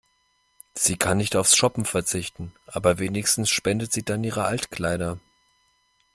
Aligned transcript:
Sie 0.73 0.97
kann 0.97 1.17
nicht 1.17 1.35
aufs 1.35 1.55
Shoppen 1.55 1.85
verzichten, 1.85 2.53
aber 2.65 2.97
wenigstens 2.97 3.51
spendet 3.51 3.91
sie 3.93 4.01
dann 4.03 4.23
ihre 4.23 4.45
Altkleider. 4.45 5.19